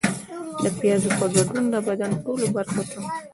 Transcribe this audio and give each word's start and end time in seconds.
د 0.63 0.63
پیازو 0.79 1.09
په 1.19 1.25
ګډون 1.33 1.63
د 1.73 1.75
بدن 1.87 2.11
ټولو 2.23 2.45
برخو 2.55 2.83
ته 2.89 2.99